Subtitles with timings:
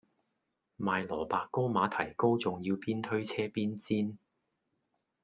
[0.79, 4.17] 賣蘿蔔糕馬蹄糕仲要邊推車邊煎